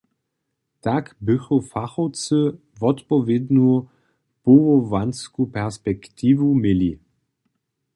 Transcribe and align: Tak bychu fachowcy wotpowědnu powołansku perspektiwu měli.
Tak 0.81 1.07
bychu 1.21 1.61
fachowcy 1.61 2.37
wotpowědnu 2.79 3.87
powołansku 4.43 5.41
perspektiwu 5.47 6.53
měli. 6.55 6.91